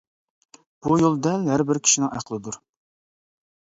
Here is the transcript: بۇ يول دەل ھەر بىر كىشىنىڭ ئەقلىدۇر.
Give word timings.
بۇ 0.87 0.97
يول 1.03 1.21
دەل 1.29 1.47
ھەر 1.51 1.65
بىر 1.71 1.83
كىشىنىڭ 1.87 2.13
ئەقلىدۇر. 2.19 2.63